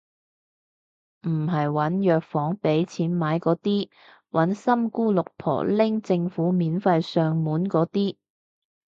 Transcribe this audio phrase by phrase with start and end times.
[1.27, 3.87] 唔係搵藥房畀錢買嗰啲，
[4.31, 8.15] 搵三姑六婆拎政府免費送上門嗰啲